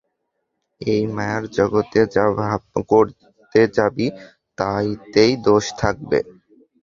এই 0.81 1.03
মায়ার 1.15 1.43
জগতে 1.57 1.99
যা 2.15 2.25
করতে 2.91 3.59
যাবি, 3.77 4.07
তাইতেই 4.57 5.33
দোষ 5.45 5.65
থাকবে। 5.77 6.19